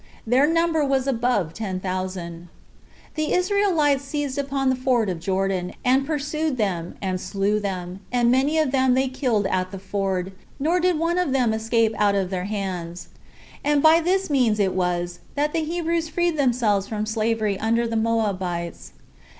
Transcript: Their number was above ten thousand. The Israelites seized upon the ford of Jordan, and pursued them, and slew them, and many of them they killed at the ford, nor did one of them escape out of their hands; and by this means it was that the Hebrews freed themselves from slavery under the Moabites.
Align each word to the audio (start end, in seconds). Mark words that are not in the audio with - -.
Their 0.25 0.47
number 0.47 0.83
was 0.83 1.05
above 1.05 1.53
ten 1.53 1.79
thousand. 1.79 2.47
The 3.13 3.33
Israelites 3.33 4.03
seized 4.03 4.39
upon 4.39 4.71
the 4.71 4.75
ford 4.75 5.11
of 5.11 5.19
Jordan, 5.19 5.73
and 5.85 6.07
pursued 6.07 6.57
them, 6.57 6.95
and 7.03 7.21
slew 7.21 7.59
them, 7.59 7.99
and 8.11 8.31
many 8.31 8.57
of 8.57 8.71
them 8.71 8.95
they 8.95 9.07
killed 9.07 9.45
at 9.45 9.69
the 9.69 9.77
ford, 9.77 10.31
nor 10.59 10.79
did 10.79 10.97
one 10.97 11.19
of 11.19 11.33
them 11.33 11.53
escape 11.53 11.93
out 11.99 12.15
of 12.15 12.31
their 12.31 12.45
hands; 12.45 13.09
and 13.63 13.83
by 13.83 13.99
this 14.01 14.27
means 14.27 14.59
it 14.59 14.73
was 14.73 15.19
that 15.35 15.53
the 15.53 15.63
Hebrews 15.63 16.09
freed 16.09 16.35
themselves 16.35 16.87
from 16.87 17.05
slavery 17.05 17.59
under 17.59 17.87
the 17.87 17.95
Moabites. 17.95 18.93